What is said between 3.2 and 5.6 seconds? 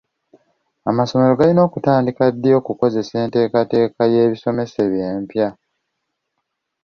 enteekateeka y'ebisomesebwa empya?